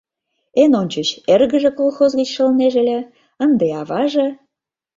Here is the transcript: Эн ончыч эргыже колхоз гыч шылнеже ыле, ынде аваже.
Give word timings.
Эн 0.61 0.71
ончыч 0.81 1.09
эргыже 1.33 1.71
колхоз 1.79 2.11
гыч 2.19 2.29
шылнеже 2.35 2.77
ыле, 2.83 2.99
ынде 3.43 3.67
аваже. 3.81 4.27